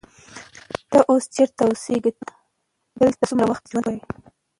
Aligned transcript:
ته 0.89 0.99
اوس 1.09 1.23
چیرته 1.35 1.61
اوسېږې؟ 1.65 2.11
ته 2.19 2.25
دلته 2.99 3.23
څومره 3.29 3.45
وخت 3.51 3.63
ژوند 3.71 3.85
کوې؟ 3.87 4.01